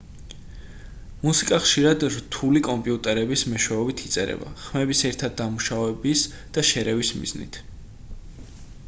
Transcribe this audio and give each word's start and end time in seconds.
მუსიკა 1.25 1.57
ხშირად 1.65 2.05
რთული 2.15 2.61
კომპიუტერების 2.67 3.43
მეშვეობით 3.51 4.01
იწერება 4.07 4.49
ხმების 4.63 5.05
ერთად 5.11 5.37
დამუშავების 5.43 6.25
და 6.57 6.65
შერევის 6.71 7.13
მიზნით 7.21 7.61